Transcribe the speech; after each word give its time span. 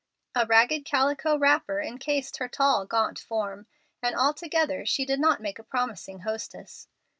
A 0.33 0.47
ragged 0.47 0.83
calico 0.83 1.37
wrapper 1.37 1.79
incased 1.79 2.37
her 2.37 2.47
tall, 2.47 2.87
gaunt 2.87 3.19
form, 3.19 3.67
and 4.01 4.15
altogether 4.15 4.83
she 4.83 5.05
did 5.05 5.19
not 5.19 5.41
make 5.43 5.59
a 5.59 5.63
promising 5.63 6.21
hostess. 6.21 6.87